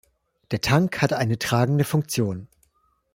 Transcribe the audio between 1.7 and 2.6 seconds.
Funktion.